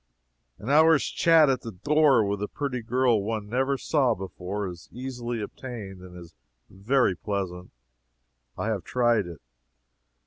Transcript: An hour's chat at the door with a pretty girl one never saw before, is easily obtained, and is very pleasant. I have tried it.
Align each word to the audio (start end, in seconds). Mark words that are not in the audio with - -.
An 0.57 0.67
hour's 0.67 1.05
chat 1.05 1.47
at 1.47 1.61
the 1.61 1.71
door 1.73 2.25
with 2.25 2.41
a 2.41 2.47
pretty 2.47 2.81
girl 2.81 3.21
one 3.21 3.47
never 3.47 3.77
saw 3.77 4.15
before, 4.15 4.67
is 4.67 4.89
easily 4.91 5.43
obtained, 5.43 6.01
and 6.01 6.17
is 6.17 6.33
very 6.71 7.15
pleasant. 7.15 7.69
I 8.57 8.69
have 8.69 8.83
tried 8.83 9.27
it. 9.27 9.41